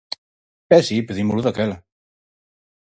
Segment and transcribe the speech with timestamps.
[0.77, 1.77] E si, pedímolo daquela.